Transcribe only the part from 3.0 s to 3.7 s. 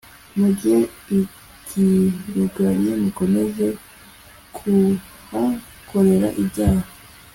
mukomeze